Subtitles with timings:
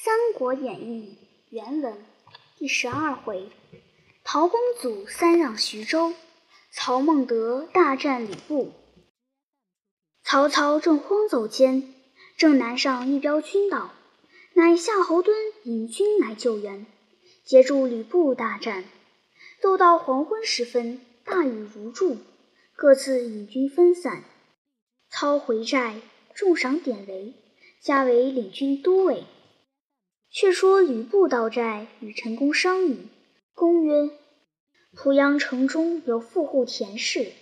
[0.00, 1.18] 三国演义》
[1.50, 1.92] 原文
[2.56, 3.48] 第十二回：
[4.22, 6.14] 陶公祖三让徐州，
[6.70, 8.70] 曹孟德大战吕布。
[10.22, 11.92] 曹操正慌走间，
[12.36, 13.90] 正南上一彪军到，
[14.54, 15.32] 乃夏侯惇
[15.64, 16.86] 引军来救援，
[17.44, 18.84] 截住吕布大战。
[19.60, 22.18] 斗到黄昏时分，大雨如注，
[22.76, 24.22] 各自引军分散。
[25.10, 26.00] 操回寨，
[26.34, 27.34] 重赏典韦，
[27.82, 29.24] 加为领军都尉。
[30.30, 32.98] 却说吕布到寨，与陈宫商议。
[33.54, 34.10] 公曰
[34.94, 37.32] ：“濮阳城中有富户田氏，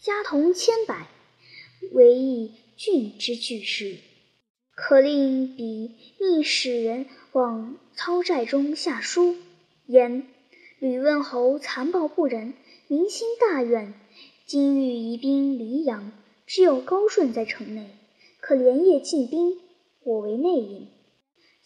[0.00, 1.08] 家童千百，
[1.92, 3.96] 为一郡之巨士，
[4.74, 9.36] 可令彼密使人往操寨中下书，
[9.86, 10.26] 言
[10.78, 12.54] 吕温侯残暴不仁，
[12.86, 13.94] 民心大怨，
[14.46, 16.12] 今欲移兵黎阳，
[16.46, 17.88] 只有高顺在城内，
[18.38, 19.58] 可连夜进兵，
[20.04, 20.88] 我为内应。”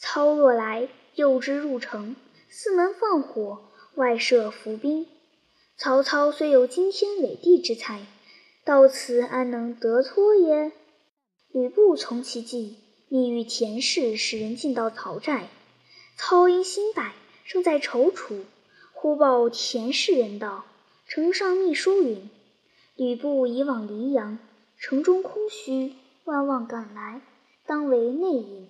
[0.01, 2.15] 操若来，诱之入城，
[2.49, 3.65] 四门放火，
[3.97, 5.09] 外设伏兵。
[5.77, 8.07] 曹操虽有惊天伟地之才，
[8.65, 10.71] 到此安能得脱耶？
[11.51, 12.77] 吕布从其计，
[13.09, 15.49] 密与田氏使人进到曹寨。
[16.17, 18.45] 操因心败，正在踌躇，
[18.93, 20.65] 忽报田氏人道
[21.09, 22.31] ：“城上密书云，
[22.95, 24.39] 吕布已往黎阳，
[24.79, 27.21] 城中空虚，万望赶来，
[27.67, 28.69] 当为内应。”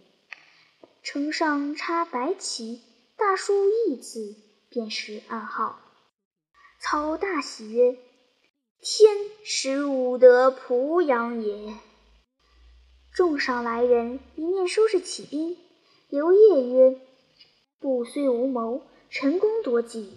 [1.02, 2.82] 城上插白旗，
[3.16, 4.34] 大书“义”字，
[4.68, 5.80] 便是暗号。
[6.80, 7.96] 操大喜曰
[8.82, 11.74] ：“天使吾得濮阳也！”
[13.14, 15.56] 众赏来人一面收拾起兵。
[16.08, 17.00] 刘烨曰
[17.80, 20.12] ：“布虽无谋，陈宫多计，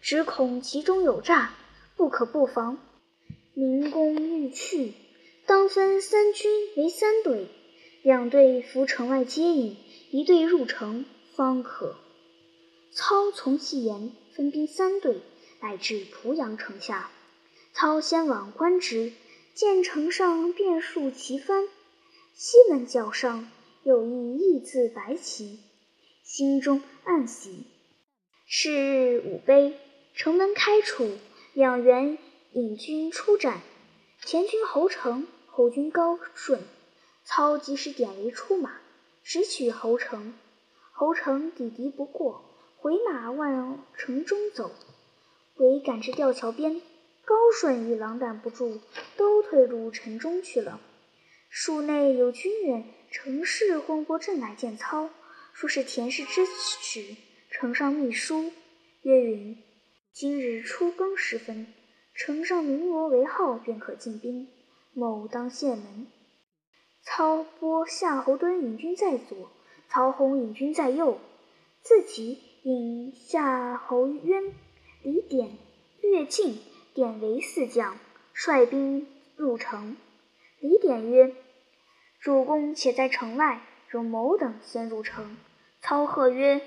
[0.00, 1.54] 只恐其中有诈，
[1.96, 2.78] 不可不防。
[3.54, 4.94] 明公欲去，
[5.46, 7.48] 当分三军为三队，
[8.02, 9.76] 两队伏城外接应。”
[10.14, 11.96] 一队入城方可。
[12.92, 15.22] 操从其言，分兵三队，
[15.58, 17.10] 来至濮阳城下。
[17.72, 19.14] 操先往观之，
[19.54, 21.66] 见城上遍树旗幡，
[22.34, 23.50] 西门角上
[23.84, 25.60] 有一义字白旗，
[26.22, 27.64] 心中暗喜。
[28.46, 29.78] 是日午杯，
[30.14, 31.16] 城门开处，
[31.54, 32.18] 两员
[32.52, 33.62] 引军出战，
[34.22, 36.60] 前军侯成，后军高顺。
[37.24, 38.81] 操即使典韦出马。
[39.24, 40.34] 直取侯城，
[40.92, 42.44] 侯城抵敌不过，
[42.76, 44.72] 回马往城中走。
[45.56, 46.80] 韦赶至吊桥边，
[47.24, 48.80] 高顺已狼狈不住，
[49.16, 50.80] 都退入城中去了。
[51.48, 55.10] 署内有军人乘势混过阵来见操，
[55.52, 57.16] 说是田氏之使，
[57.50, 58.50] 呈上密书，
[59.02, 59.62] 曰云：
[60.12, 61.66] 今日初更时分，
[62.14, 64.48] 城上鸣锣为号，便可进兵。
[64.94, 66.06] 某当谢门。
[67.04, 69.50] 操拨夏侯惇引军在左，
[69.88, 71.20] 曹洪引军在右，
[71.82, 74.54] 自己引夏侯渊、
[75.02, 75.58] 李典、
[76.00, 76.62] 乐进、
[76.94, 77.98] 典韦四将
[78.32, 79.96] 率兵入城。
[80.60, 81.34] 李典曰
[82.22, 85.36] ：“主公且在城外，容某等先入城。”
[85.82, 86.60] 操喝曰：“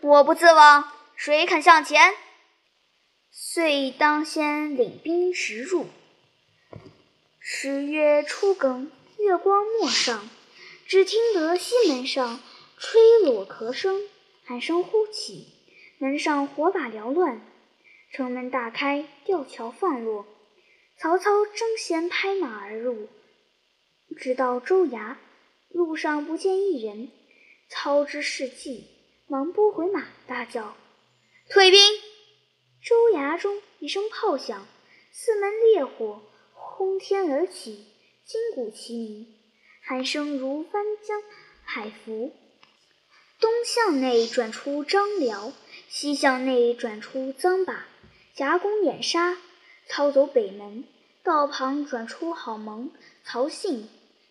[0.00, 2.14] 我不自往，谁肯向前？”
[3.30, 5.84] 遂当先领兵直入。
[7.38, 8.90] 时约初更。
[9.18, 10.28] 月光陌上，
[10.86, 12.40] 只听得西门上
[12.76, 14.08] 吹锣咳声，
[14.44, 15.46] 喊声呼起，
[15.98, 17.40] 门上火把缭乱。
[18.12, 20.26] 城门大开，吊桥放落。
[20.98, 23.08] 曹操争先拍马而入，
[24.16, 25.16] 直到州衙，
[25.68, 27.10] 路上不见一人。
[27.68, 28.86] 操知事计，
[29.26, 30.76] 忙拨回马，大叫
[31.50, 31.80] ：“退兵！”
[32.80, 34.66] 州衙中一声炮响，
[35.10, 36.22] 四门烈火
[36.54, 37.86] 轰天而起。
[38.28, 39.26] 金鼓齐鸣，
[39.82, 41.22] 喊声如翻江
[41.62, 42.32] 海浮。
[43.38, 45.52] 东向内转出张辽，
[45.88, 47.86] 西向内转出臧霸，
[48.34, 49.36] 夹攻掩杀。
[49.86, 50.82] 操走北门，
[51.22, 52.90] 道旁转出郝萌、
[53.22, 53.88] 曹信，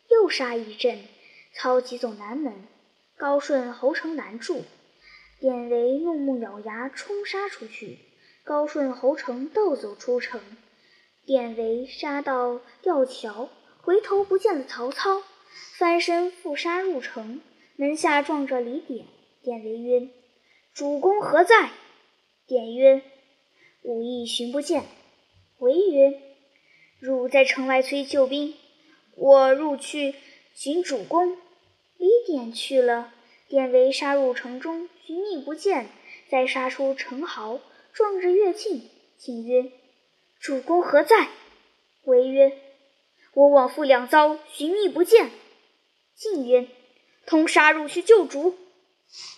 [0.09, 1.06] 又杀一阵。
[1.53, 2.67] 操急走南门，
[3.16, 4.65] 高顺、侯成拦住。
[5.39, 8.00] 典韦怒目咬牙冲杀出去，
[8.44, 10.42] 高顺、侯成斗走出城。
[11.25, 13.50] 典韦杀到吊桥。
[13.85, 15.21] 回头不见了曹操，
[15.77, 17.39] 翻身复杀入城，
[17.75, 19.05] 门下撞着李典。
[19.43, 20.09] 典韦曰
[20.73, 21.69] ：“主公何在？”
[22.47, 23.03] 典曰
[23.85, 24.85] ：“吾亦寻不见。”
[25.61, 26.19] 韦曰
[26.99, 28.55] ：“汝在城外催救兵，
[29.15, 30.15] 我入去
[30.55, 31.37] 寻主公。”
[31.97, 33.13] 李典去了，
[33.47, 35.89] 典韦杀入城中，寻觅不见，
[36.27, 37.59] 再杀出城壕，
[37.93, 38.89] 撞着乐进，
[39.19, 39.71] 进曰
[40.41, 41.27] ：“主公何在？”
[42.05, 42.51] 韦曰：
[43.35, 45.29] 我往复两遭，寻觅不见。
[46.15, 46.69] 晋曰
[47.27, 48.55] ：“同杀入去救主。”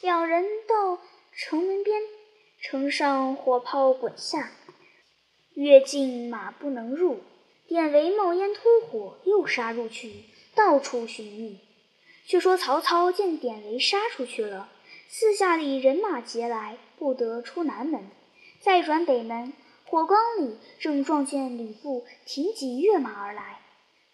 [0.04, 1.00] 两人到
[1.36, 2.00] 城门边，
[2.62, 4.52] 城上火炮滚下，
[5.56, 7.22] 越进马不能入。
[7.68, 11.60] 典韦冒烟突火，又杀入去，到处寻觅。
[12.28, 14.70] 却说曹操见典韦杀出去了，
[15.10, 18.12] 四下里人马结来，不得出南门。
[18.62, 19.54] 再转北门，
[19.86, 23.62] 火光里正撞见吕布挺戟跃马而来。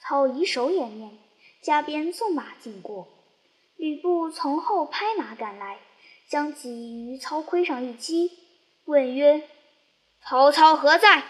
[0.06, 1.18] 操以手掩面，
[1.62, 3.08] 加鞭纵马进过。
[3.78, 5.80] 吕布从后拍马赶来，
[6.28, 8.32] 将戟于操盔上一击，
[8.84, 9.48] 问曰
[10.22, 11.24] ：“曹操何在？”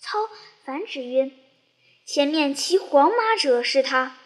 [0.00, 0.18] 操。
[0.64, 1.30] 反指曰
[2.04, 4.16] ：“前面骑黄马者是他。”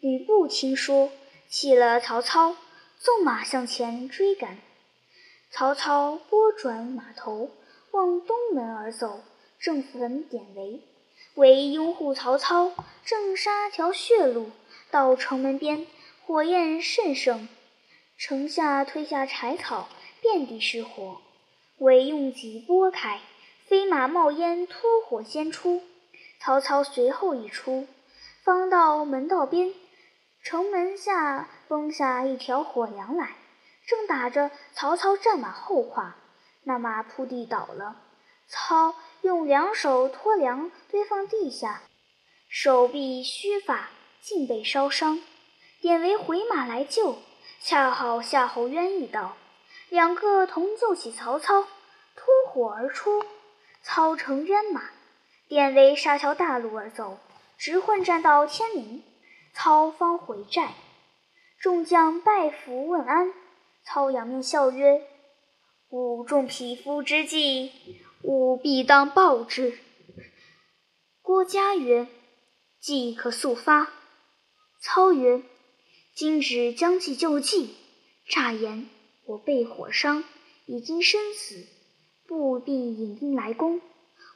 [0.00, 1.10] 吕布听说，
[1.48, 2.56] 弃了曹操，
[2.98, 4.58] 纵马向前追赶。
[5.50, 7.50] 曹操拨转马头，
[7.90, 9.22] 往东门而走，
[9.58, 10.82] 正逢典韦。
[11.34, 12.72] 为拥护曹操，
[13.04, 14.50] 正杀条血路，
[14.90, 15.86] 到城门边，
[16.26, 17.48] 火焰甚盛，
[18.18, 19.88] 城下推下柴草，
[20.20, 21.22] 遍地是火。
[21.78, 23.20] 韦用戟拨开。
[23.66, 25.82] 飞马冒烟，脱火先出。
[26.38, 27.88] 曹操随后一出，
[28.44, 29.72] 方到门道边，
[30.42, 33.30] 城门下崩下一条火梁来，
[33.86, 36.14] 正打着曹操战马后胯，
[36.64, 37.96] 那马扑地倒了。
[38.46, 41.82] 操用两手托梁堆放地下，
[42.48, 43.90] 手臂须发
[44.20, 45.20] 尽被烧伤。
[45.80, 47.18] 典韦回马来救，
[47.60, 49.36] 恰好夏侯渊遇到，
[49.88, 51.62] 两个同救起曹操，
[52.16, 53.24] 脱火而出。
[53.84, 54.90] 操乘渊马，
[55.48, 57.18] 典韦杀条大路而走，
[57.58, 59.04] 直混战到天明，
[59.52, 60.74] 操方回寨。
[61.60, 63.32] 众将拜服问安，
[63.84, 65.06] 操仰面笑曰
[65.90, 67.72] ：“吾重匹夫之计，
[68.22, 69.78] 吾必当报之。”
[71.22, 72.06] 郭嘉曰
[72.80, 73.92] ：“计可速发。”
[74.82, 75.42] 操曰
[76.14, 77.74] ：“今日将计就计。
[78.28, 78.88] 诈言
[79.26, 80.24] 我被火伤，
[80.66, 81.66] 已经身死。”
[82.24, 83.82] 不必引兵来攻，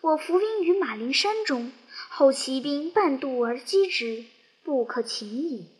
[0.02, 1.72] 我伏兵于马陵山中，
[2.10, 4.24] 后骑兵半渡而击之，
[4.62, 5.70] 不可擒矣。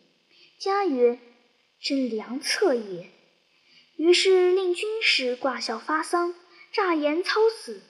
[0.57, 1.19] 嘉曰
[1.79, 3.11] ：“真良策也。”
[3.97, 6.33] 于是令军士挂孝发丧，
[6.71, 7.81] 诈言操死。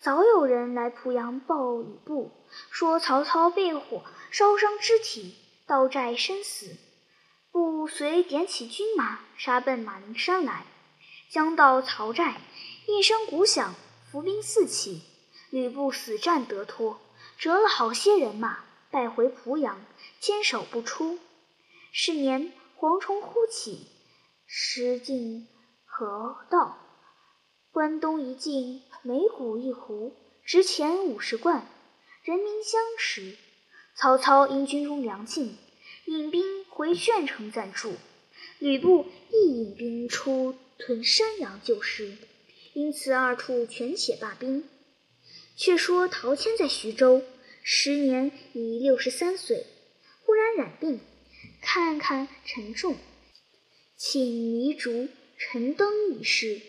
[0.00, 2.30] 早有人来濮阳报吕布，
[2.70, 5.34] 说曹操被火烧伤肢体，
[5.66, 6.76] 到寨身死。
[7.50, 10.64] 布遂点起军马，杀奔马陵山来。
[11.28, 12.40] 将到曹寨。
[12.86, 13.74] 一声鼓响，
[14.10, 15.02] 伏兵四起，
[15.50, 17.00] 吕布死战得脱，
[17.36, 18.60] 折了好些人马，
[18.90, 19.84] 带回濮阳，
[20.20, 21.18] 坚守不出。
[21.92, 23.88] 是年，蝗虫忽起，
[24.46, 25.48] 失尽
[25.84, 26.78] 河道。
[27.70, 30.12] 关东一境，每谷一斛，
[30.42, 31.68] 值钱五十贯，
[32.24, 33.36] 人民相识。
[33.94, 35.58] 曹操因军中粮尽，
[36.06, 37.92] 引兵回鄄城暂住。
[38.58, 42.16] 吕布亦引兵出屯山阳救师。
[42.72, 44.64] 因此，二处权且罢兵。
[45.54, 47.22] 却说陶谦在徐州，
[47.62, 49.66] 时年已六十三岁，
[50.24, 51.00] 忽然染病，
[51.60, 52.96] 看看沉重，
[53.96, 56.60] 请糜竺、陈登以事。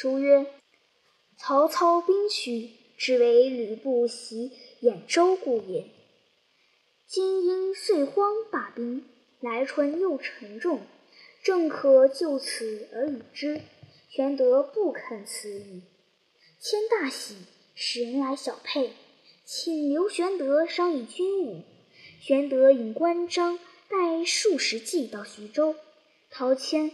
[0.00, 0.46] 书曰
[1.36, 4.50] ：“曹操兵去，只为吕布袭
[4.80, 5.84] 兖州故也。
[7.06, 9.04] 今因岁荒罢兵，
[9.40, 10.80] 来春又沉重，
[11.42, 13.60] 正可就此而与之。”
[14.08, 15.82] 玄德不肯辞矣，
[16.58, 17.36] 谦大喜，
[17.74, 18.94] 使人来小沛，
[19.44, 21.62] 请刘玄德商议军务。
[22.18, 23.58] 玄德引关张
[23.90, 25.74] 带数十骑到徐州，
[26.30, 26.90] 陶谦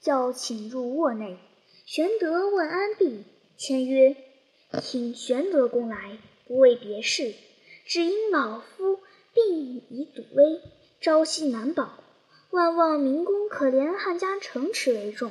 [0.00, 1.38] 叫请入卧内。
[1.86, 3.22] 玄德问安毕，
[3.56, 4.16] 谦曰
[4.82, 7.32] ：“请玄德公来，不为别事，
[7.84, 8.98] 只因老夫
[9.32, 10.62] 病已笃危，
[11.00, 12.02] 朝夕难保，
[12.50, 15.30] 万望明公可怜汉家城池为重。”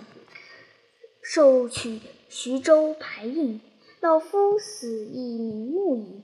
[1.21, 3.59] 受取徐州牌印，
[3.99, 6.23] 老夫死亦瞑目矣。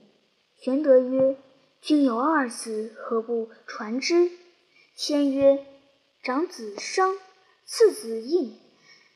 [0.56, 1.36] 玄德曰
[1.82, 4.30] ：“君有二子，何不传之？”
[4.96, 5.66] 谦曰
[6.24, 7.18] ：“长子商，
[7.66, 8.58] 次子印，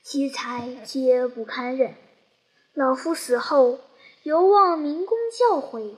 [0.09, 1.97] 其才皆不堪任。
[2.75, 3.81] 老夫死后，
[4.23, 5.97] 犹望明公教诲，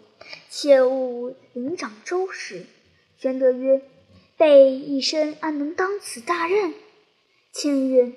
[0.49, 2.65] 切勿领掌周氏。”
[3.21, 3.83] 玄德曰
[4.39, 6.73] ：“备一身安能当此大任？”
[7.53, 8.15] 谦曰：“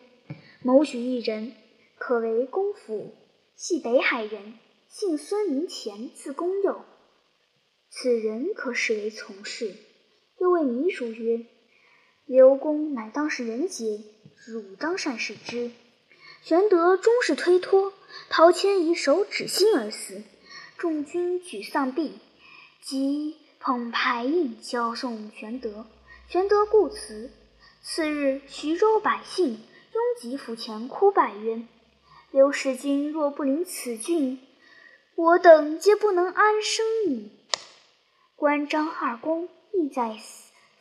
[0.64, 1.52] 某许一人。”
[2.00, 3.14] 可为公府，
[3.58, 6.86] 系北海人，姓孙，名乾，字公佑。
[7.90, 9.76] 此人可视为从事。
[10.40, 11.46] 又谓糜竺曰
[12.26, 14.00] ：“刘公乃当世人杰，
[14.48, 15.72] 汝当善事之。”
[16.42, 17.94] 玄德终是推脱。
[18.30, 20.24] 陶谦以手指心而死。
[20.78, 22.20] 众军沮丧毕，
[22.82, 25.86] 即捧牌印交送玄德。
[26.28, 27.32] 玄德故辞。
[27.84, 31.64] 次日，徐州百姓拥挤府前哭拜曰
[32.32, 34.40] ：“刘使君若不临此郡，
[35.16, 37.32] 我等皆不能安生矣。”
[38.36, 40.18] 关张二公亦在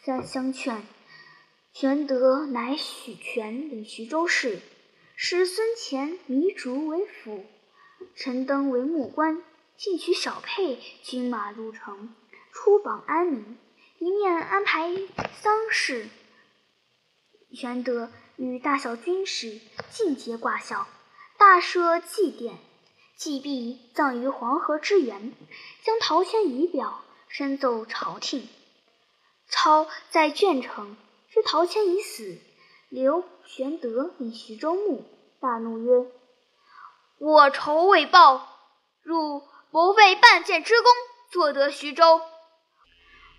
[0.04, 0.82] 三相劝，
[1.72, 4.60] 玄德乃许权领徐州事，
[5.22, 7.44] 使孙乾、糜竺为辅，
[8.16, 9.42] 陈登为幕官，
[9.76, 12.14] 进取小沛军马入城，
[12.54, 13.58] 出榜安民，
[13.98, 14.96] 一面安排
[15.42, 16.08] 丧事。
[17.52, 19.60] 玄德与大小军士
[19.90, 20.88] 尽皆挂孝，
[21.36, 22.54] 大设祭奠，
[23.14, 25.34] 祭毕，葬于黄河之源，
[25.84, 27.04] 将陶谦仪表。
[27.28, 28.48] 深奏朝廷。
[29.46, 30.96] 操在鄄城，
[31.28, 32.38] 知陶谦已死。
[32.90, 35.04] 刘玄德领徐州牧，
[35.40, 36.10] 大怒曰
[37.20, 38.48] ：“我仇未报，
[39.04, 40.90] 汝不为半箭之功，
[41.30, 42.20] 坐得徐州，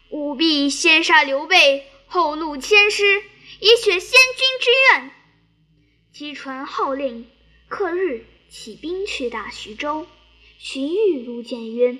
[0.09, 3.21] 吾必先杀刘备，后戮千师，
[3.59, 5.11] 以雪先君之愿。”
[6.15, 7.29] 即传号令，
[7.67, 10.07] 刻日起兵去打徐州。
[10.59, 11.97] 荀彧入见曰。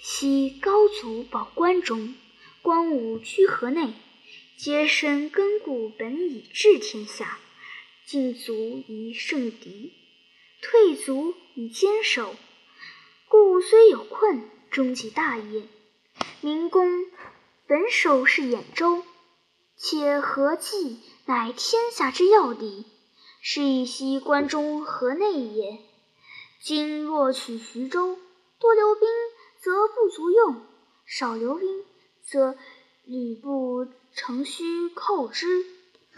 [0.00, 2.16] 昔高祖保关中，
[2.62, 3.92] 光武居河内，
[4.58, 7.38] 皆深根固，本以治天下。
[8.04, 9.92] 进足以胜敌，
[10.60, 12.34] 退足以坚守。
[13.28, 15.62] 故虽有困，终己大业。
[16.40, 17.06] 明公
[17.68, 19.04] 本守是兖州，
[19.76, 22.84] 且何计乃天下之要地，
[23.40, 25.78] 是以西关中河内也。
[26.60, 28.18] 今若取徐州，
[28.58, 29.08] 多留兵。
[29.60, 30.62] 则不足用，
[31.04, 31.84] 少留兵，
[32.22, 32.56] 则
[33.04, 33.88] 吕布
[34.20, 35.64] 乘虚寇之，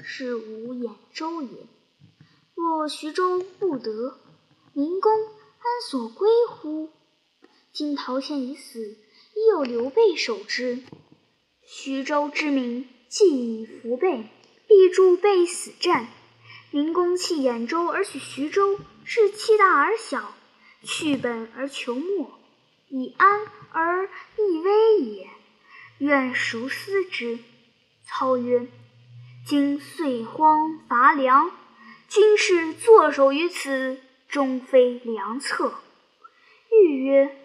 [0.03, 1.51] 是无兖州也。
[2.55, 4.19] 若徐州不得，
[4.73, 6.89] 明公安所归乎？
[7.75, 8.97] 今陶谦已死，
[9.37, 10.83] 亦有刘备守之。
[11.63, 14.31] 徐州之民既已服备，
[14.67, 16.09] 必助备死战。
[16.71, 20.35] 明公弃兖州而取徐州，是弃大而小，
[20.83, 22.31] 去本而求末。
[22.89, 25.29] 以安而易危也，
[25.99, 27.39] 愿孰思之？
[28.13, 28.67] 操曰
[29.47, 31.53] ：“今岁荒乏粮，
[32.09, 33.99] 军士坐守于此，
[34.29, 35.75] 终非良策。”
[36.73, 37.39] 欲曰：“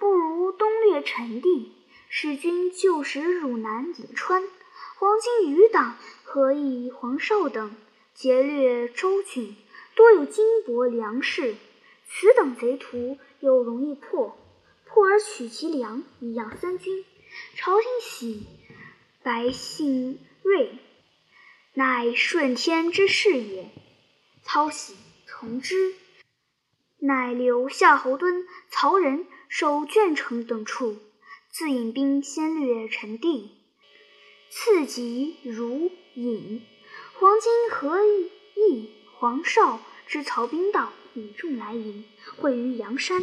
[0.00, 1.72] 不如东略陈地，
[2.08, 4.42] 使君就使汝南颍川。
[4.98, 7.76] 黄巾余党何以黄绍等
[8.14, 9.54] 劫掠州郡，
[9.94, 11.54] 多有金帛粮食，
[12.08, 14.38] 此等贼徒又容易破。”
[14.90, 17.04] 破而取其粮，以养三军，
[17.54, 18.46] 朝廷喜，
[19.28, 20.70] 白姓瑞，
[21.74, 23.70] 乃顺天之事也。
[24.42, 24.94] 操喜，
[25.26, 25.92] 从之。
[26.98, 30.96] 乃留夏侯惇、曹仁守鄄城等处，
[31.50, 33.50] 自引兵先掠陈地。
[34.48, 36.62] 次及如尹、
[37.18, 42.06] 黄巾、何意、黄绍知曹兵到，引众来迎，
[42.38, 43.22] 会于阳山。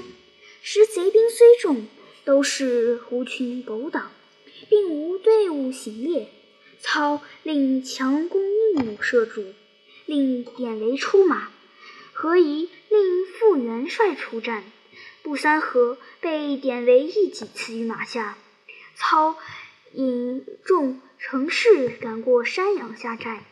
[0.62, 1.88] 时贼兵虽众，
[2.24, 4.12] 都是狐群狗党，
[4.70, 6.30] 并无队伍行列。
[6.80, 9.44] 操令强弓硬弩射住，
[10.06, 11.50] 令典韦出马。
[12.14, 14.64] 何仪令傅元帅出战。
[15.24, 18.38] 不三合被典韦一戟刺于马下。
[18.94, 19.36] 操
[19.94, 23.44] 引众乘势赶过山阳下寨。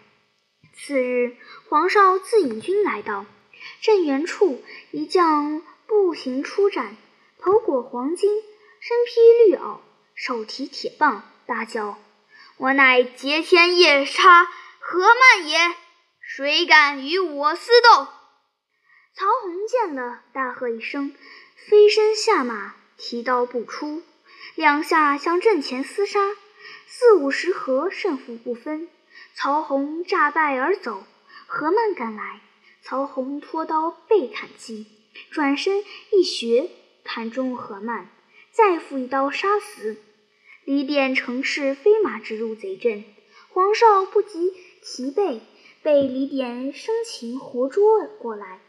[0.76, 1.36] 次日，
[1.68, 3.26] 黄绍自引军来到
[3.82, 6.96] 阵原处，一将步行出战。
[7.40, 8.28] 头裹黄巾，
[8.80, 9.80] 身披绿袄，
[10.16, 11.98] 手提铁棒，大叫
[12.58, 14.48] ：“我乃劫天夜叉
[14.80, 15.58] 何曼也！
[16.22, 18.08] 谁敢与我私斗？”
[19.16, 21.16] 曹洪见了，大喝一声，
[21.68, 24.04] 飞身下马，提刀不出，
[24.56, 26.20] 两下向阵前厮杀，
[26.88, 28.90] 四五十合，胜负不分。
[29.36, 31.06] 曹洪诈败而走，
[31.48, 32.42] 何曼赶来，
[32.82, 34.88] 曹洪拖刀背砍击，
[35.32, 36.70] 转身一学。
[37.04, 38.10] 砍中何曼，
[38.54, 39.98] 再复一刀杀死。
[40.64, 43.04] 李典乘势飞马直入贼阵，
[43.50, 45.42] 黄绍不及提备，
[45.82, 48.62] 被李典生擒活捉过来。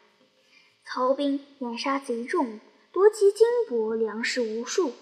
[0.87, 2.61] 曹兵掩杀贼众，
[2.93, 4.95] 夺其金帛粮食无数。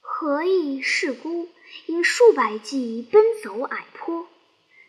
[0.00, 1.48] 何意势孤，
[1.86, 4.26] 引数百骑奔走矮坡。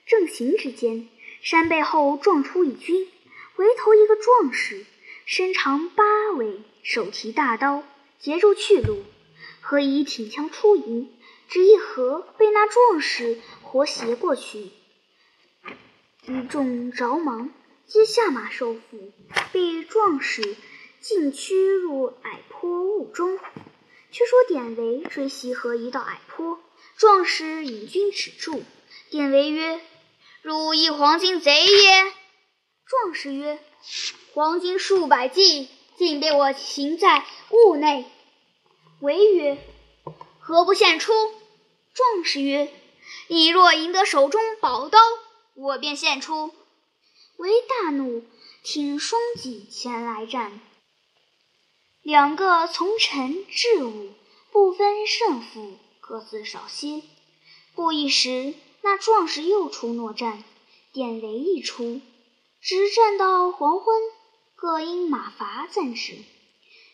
[0.08, 1.08] 正行之间，
[1.44, 3.08] 山背后撞出一军，
[3.56, 4.84] 回头一个壮士，
[5.26, 6.04] 身长八
[6.36, 6.62] 尾。
[6.84, 7.84] 手提大刀，
[8.22, 9.04] 截住去路。
[9.62, 11.12] 何以挺枪出迎，
[11.48, 14.72] 只一合，被那壮士活挟过去。
[16.26, 17.52] 余众着忙，
[17.88, 18.80] 皆下马受缚，
[19.52, 20.56] 被壮士
[21.00, 23.40] 尽驱入矮坡雾中。
[24.12, 26.60] 却说典韦追袭何以到矮坡，
[26.98, 28.62] 壮士引军止住。
[29.10, 29.80] 典韦曰
[30.44, 32.14] ：“汝亦黄巾贼也？”
[32.86, 33.58] 壮士曰
[34.34, 35.70] ：“黄金数百骑，
[36.02, 38.06] 竟被我擒在坞内。”
[39.02, 39.64] 韦曰
[40.42, 41.14] ：“何不献出？”
[41.94, 42.74] 壮士曰
[43.30, 44.98] ：“你若赢得手中宝刀，
[45.54, 46.50] 我便献出。”
[47.38, 48.24] 韦大怒，
[48.64, 50.60] 挺双戟前来战。
[52.02, 54.10] 两个从臣至武，
[54.52, 57.04] 不分胜负，各自少些。
[57.76, 60.44] 不一时，那壮士又出诺战，
[60.94, 62.02] 典韦一出，
[62.60, 63.96] 直战到黄昏，
[64.62, 66.20] 各因马乏暂止。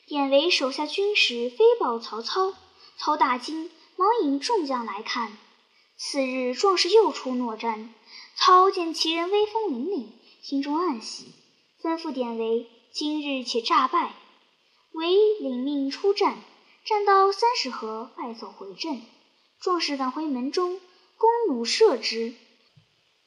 [0.05, 2.53] 典韦手下军士飞报曹操，
[2.95, 5.37] 操大惊，忙引众将来看。
[5.97, 7.93] 次日，壮士又出诺战，
[8.37, 10.05] 操见其人威风凛凛，
[10.41, 11.33] 心中暗喜，
[11.81, 14.15] 吩咐典韦今日且诈败。
[14.93, 16.37] 韦领命出战，
[16.85, 19.01] 战到三十合，败走回阵。
[19.59, 20.79] 壮士赶回门中，
[21.17, 22.33] 弓弩射之，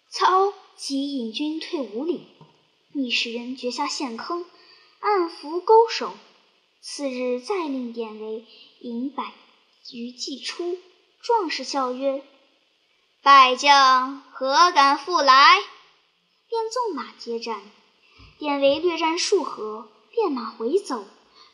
[0.08, 2.26] 操即引军退五里，
[2.92, 4.44] 密使人掘下陷坑，
[5.00, 6.12] 暗伏勾手。
[6.80, 8.44] 次日，再令典韦
[8.80, 9.32] 引百
[9.92, 10.78] 余骑出。
[11.22, 12.24] 壮士笑曰
[13.22, 15.60] ：“败将何敢复来？”
[16.48, 17.60] 便纵马接战。
[18.38, 21.04] 典韦略战数合，便马回走。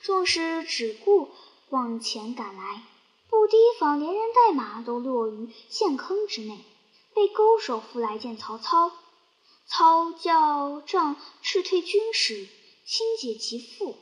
[0.03, 1.31] 壮士只顾
[1.69, 2.83] 往前赶来，
[3.29, 6.65] 不提防连人带马都落于陷坑之内，
[7.13, 8.93] 被勾手缚来见曹操。
[9.69, 12.47] 操教仗斥退军士，
[12.85, 13.95] 亲解其缚。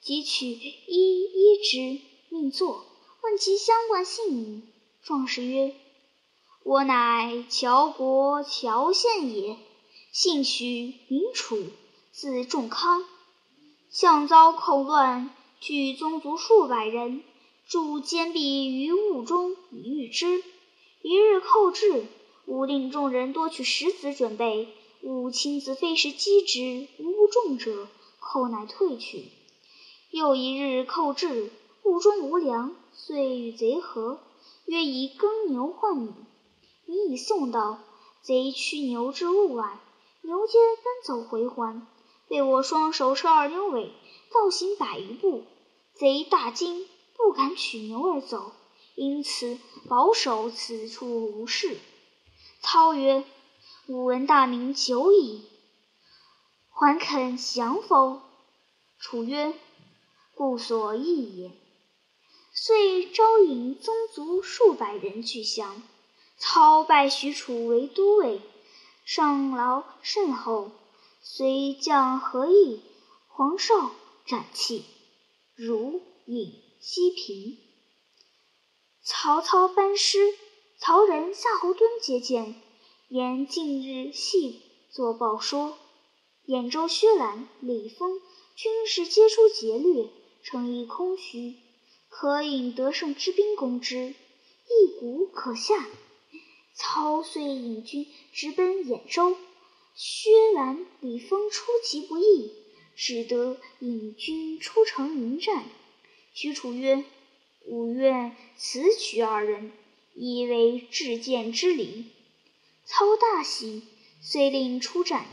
[0.00, 2.86] 即取一一之，命坐，
[3.22, 4.62] 问其相关姓名。
[5.02, 5.74] 壮士曰
[6.64, 9.56] ：“我乃乔国乔县也，
[10.12, 11.58] 姓许，名楚，
[12.12, 13.04] 字仲康。
[13.90, 17.24] 相遭寇乱，聚宗族数百人，
[17.66, 20.44] 筑坚壁于雾中以御之。
[21.02, 22.06] 一日寇至，
[22.46, 24.68] 吾令众人多取石子准备，
[25.02, 27.88] 吾亲自飞石击之，无中者，
[28.18, 29.28] 寇乃退去。”
[30.10, 31.50] 又一日寇至，
[31.82, 34.20] 屋中无粮，遂与贼合，
[34.64, 36.10] 约以耕牛换米。
[36.86, 37.78] 米已送到，
[38.22, 39.78] 贼驱牛至屋外，
[40.22, 41.86] 牛皆奔走回还，
[42.26, 43.92] 被我双手扯二牛尾，
[44.32, 45.44] 倒行百余步。
[45.94, 48.52] 贼大惊，不敢取牛而走，
[48.94, 49.58] 因此
[49.88, 51.76] 保守此处无事。
[52.62, 53.24] 操曰
[53.90, 55.46] ：“吾闻大名久矣，
[56.68, 58.20] 还肯降否？”
[59.00, 59.54] 楚曰。
[60.34, 61.50] 故所易也。
[62.52, 65.82] 遂招引宗族数百人俱降。
[66.36, 68.42] 操拜许褚为都尉，
[69.06, 70.70] 上劳甚厚。
[71.22, 72.82] 遂将何义、
[73.26, 73.90] 黄绍
[74.26, 74.84] 斩弃，
[75.54, 77.56] 如饮西平。
[79.02, 80.34] 曹操班师，
[80.78, 82.54] 曹仁、夏侯惇接见，
[83.10, 85.78] 言近日细作报说，
[86.46, 88.20] 兖州薛兰、李丰
[88.54, 90.10] 军事皆出劫掠。
[90.42, 91.54] 城邑空虚，
[92.10, 95.88] 可引得胜之兵攻之，一鼓可下。
[96.74, 99.38] 操遂引军直奔兖州。
[99.94, 102.52] 薛兰、李丰出其不意，
[102.94, 105.64] 只得引军出城迎战。
[106.34, 107.04] 许褚曰
[107.64, 109.72] ：“吾愿此取二人，
[110.14, 112.04] 以为至剑之礼。”
[112.90, 113.82] 操大喜，
[114.22, 115.26] 遂令出战。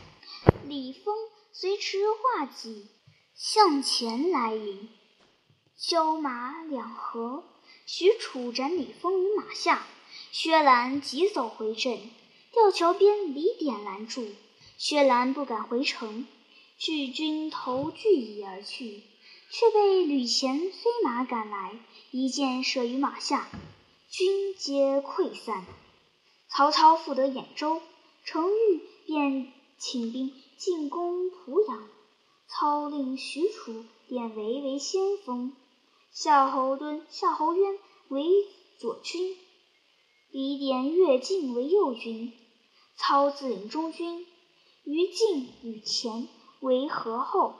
[0.68, 1.16] 李丰
[1.52, 2.86] 随持画戟
[3.34, 4.90] 向前来迎。
[5.74, 7.44] 交马两合，
[7.86, 9.86] 许褚斩李丰于马下。
[10.32, 11.98] 薛兰急走回阵，
[12.52, 14.28] 吊桥边李典拦住。
[14.76, 16.26] 薛兰不敢回城，
[16.76, 19.02] 拒军头拒以而去，
[19.50, 21.74] 却被吕虔飞马赶来，
[22.10, 23.48] 一箭射于马下，
[24.10, 25.64] 军皆溃散。
[26.48, 27.82] 曹操复得兖州，
[28.24, 31.88] 程昱便请兵进攻濮阳。
[32.48, 35.54] 操令许褚、典韦为先锋。
[36.12, 37.78] 夏侯惇、夏侯渊
[38.08, 38.24] 为
[38.78, 39.36] 左军，
[40.30, 42.32] 李典、乐进为右军，
[42.96, 44.24] 操自领中军，
[44.84, 46.28] 于禁与前
[46.60, 47.56] 为合后。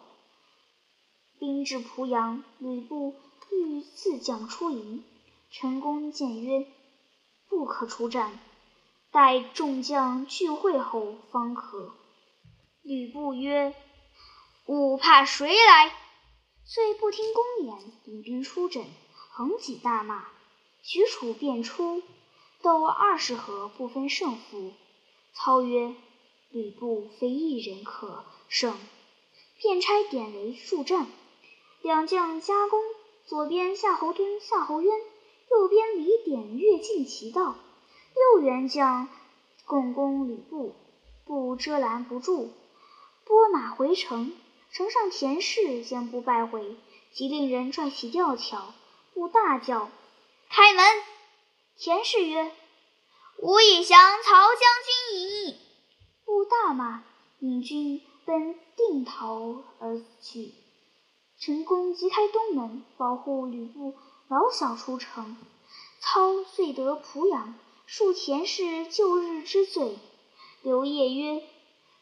[1.39, 3.15] 兵至濮阳，吕布
[3.51, 5.05] 欲自将出营，
[5.51, 6.67] 陈宫谏曰
[7.51, 8.39] ：“不可出战，
[9.17, 11.95] 待众将聚会后方可。”
[12.85, 13.75] 吕布曰
[14.69, 15.91] ：“吾怕谁来？”
[16.67, 18.85] 遂不听公言，引兵出阵，
[19.31, 20.27] 横戟大骂。
[20.83, 22.03] 许褚便出，
[22.61, 24.75] 斗二十合，不分胜负。
[25.33, 25.95] 操曰
[26.53, 28.77] ：“吕布非一人可胜。”
[29.59, 31.07] 便差典韦助战。
[31.81, 32.83] 两将夹攻，
[33.25, 34.93] 左边夏侯惇、夏侯渊，
[35.51, 37.57] 右边李典、乐进齐到。
[38.17, 39.09] 六员将
[39.67, 40.75] 共攻吕布，
[41.27, 42.51] 布遮拦不住。
[43.25, 44.33] 拨马回城。
[44.73, 46.77] 城上田氏见布败回，
[47.13, 48.75] 即令人拽起吊桥。
[49.15, 49.89] 布大叫
[50.51, 50.85] ：“开门！”
[51.79, 52.53] 田氏曰
[53.41, 55.59] ：“吾已降曹将军矣。”
[56.27, 57.05] 布大骂，
[57.39, 60.53] 引军奔定陶而去。
[61.39, 63.95] 陈宫即开东门，保护吕布
[64.29, 65.37] 老小出城。
[66.01, 67.55] 操遂得濮阳，
[67.89, 69.97] 恕田氏旧日之罪。
[70.63, 71.45] 刘烨曰：“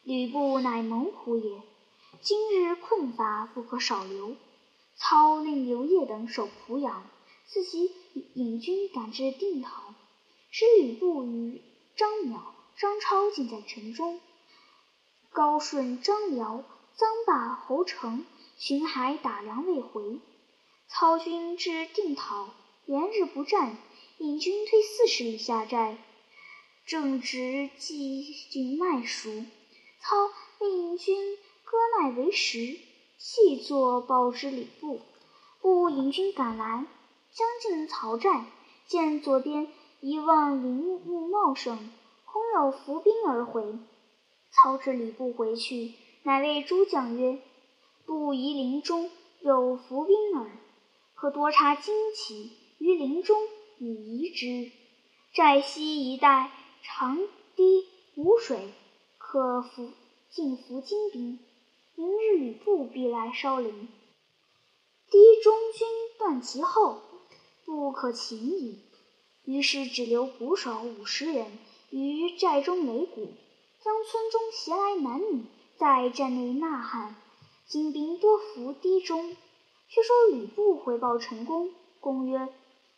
[0.03, 1.61] 吕布乃猛虎也，
[2.23, 4.35] 今日困乏，不可少留。”
[4.97, 7.07] 操令刘烨等守濮阳，
[7.47, 7.93] 自己
[8.33, 9.93] 引军赶至定陶，
[10.51, 11.61] 使吕布与
[11.97, 12.41] 张邈、
[12.79, 14.21] 张超尽在城中。
[15.33, 16.65] 高顺、张辽、
[16.97, 18.25] 臧霸、侯成
[18.57, 20.21] 巡海打粮未回。
[20.89, 22.49] 操军至定陶，
[22.87, 23.77] 连日不战。
[24.19, 25.99] 引军退四十里下寨，
[26.87, 29.45] 正值季军麦熟，
[30.01, 30.17] 操
[30.61, 32.79] 令引军割麦为食，
[33.19, 35.01] 细作报之礼部。
[35.61, 36.87] 不引军赶来，
[37.33, 38.47] 将进曹寨，
[38.87, 39.67] 见左边
[40.01, 41.91] 一望林木茂盛，
[42.25, 43.79] 空有伏兵而回。
[44.53, 47.41] 操指吕布回去，乃谓诸将曰
[48.07, 50.51] ：“不疑林中有伏兵耳，
[51.15, 53.37] 可多插旌旗于林中。”
[53.79, 54.71] 以移之。
[55.35, 56.51] 寨西一带
[56.83, 57.19] 长
[57.57, 58.73] 堤无水，
[59.19, 59.91] 可伏
[60.31, 61.39] 进伏金兵。
[61.97, 63.89] 明日吕布必来烧林，
[65.11, 67.01] 堤中军断其后，
[67.65, 68.79] 不可擒矣。
[69.45, 71.59] 于是只留捕手五十人
[71.91, 73.29] 于寨中擂鼓，
[73.83, 75.45] 将村中携来男女
[75.77, 77.17] 在寨内呐喊。
[77.67, 79.37] 金兵多伏堤中。
[79.87, 82.49] 却说吕布回报陈宫，公曰。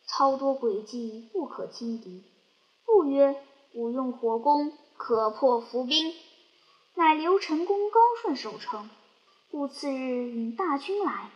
[0.07, 2.23] 操多诡计，不可轻敌。
[2.85, 3.35] 不曰
[3.75, 6.13] ：“吾用火攻，可破伏兵。”
[6.95, 8.89] 乃留陈宫、高顺守城。
[9.51, 11.29] 故次日引大军来，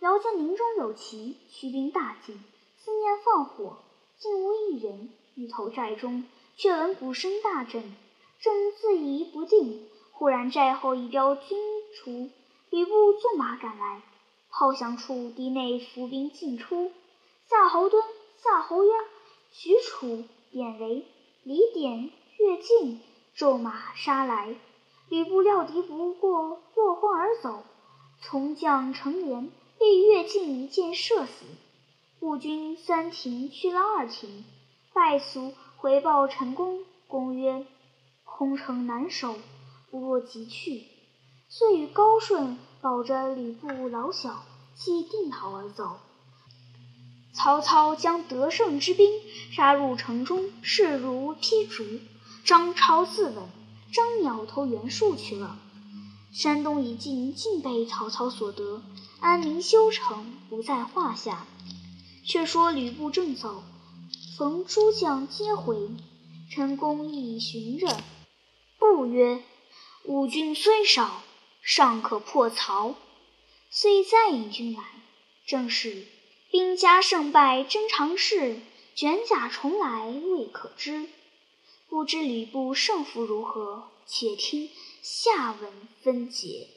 [0.00, 2.38] 遥见林中有旗，驱兵大进，
[2.76, 3.78] 四面放火，
[4.18, 5.10] 竟无一人。
[5.34, 6.24] 欲投寨中，
[6.56, 7.82] 却闻鼓声大震，
[8.40, 11.58] 正自疑不定，忽然寨后一彪军
[11.94, 12.30] 出，
[12.70, 14.02] 吕布纵马赶来，
[14.50, 16.90] 炮响处，敌内伏兵尽出，
[17.48, 18.02] 夏侯惇。
[18.40, 18.92] 夏侯渊、
[19.50, 21.04] 许褚、典韦、
[21.42, 23.00] 李典、乐进
[23.34, 24.54] 骤马杀来，
[25.08, 27.64] 吕布料敌不过，落荒而走。
[28.20, 31.46] 从将程连被乐进一箭射死。
[32.20, 34.44] 步军三亭去了二亭，
[34.92, 36.84] 败卒回报陈宫。
[37.08, 37.66] 公曰
[38.24, 39.34] ：“空城难守，
[39.90, 40.84] 不若即去。”
[41.50, 44.44] 遂与高顺保着吕布老小，
[44.76, 45.96] 弃定陶而走。
[47.38, 49.08] 曹操将得胜之兵
[49.52, 51.84] 杀入城中，势如劈竹。
[52.44, 53.44] 张超自刎，
[53.92, 55.56] 张邈投袁术去了。
[56.32, 58.82] 山东一境，尽被曹操所得，
[59.20, 61.46] 安民修城不在话下。
[62.24, 63.62] 却说吕布正走，
[64.36, 65.90] 逢诸将皆回，
[66.50, 68.00] 陈宫亦寻着。
[68.80, 69.44] 布曰
[70.02, 71.22] ：“吾军虽少，
[71.62, 72.96] 尚可破曹。”
[73.70, 74.82] 遂再引军来，
[75.46, 76.04] 正是。
[76.50, 78.60] 兵家胜败真常事，
[78.94, 81.06] 卷甲重来未可知。
[81.88, 83.90] 不知吕布胜负如何？
[84.06, 84.70] 且听
[85.02, 85.70] 下文
[86.02, 86.68] 分解。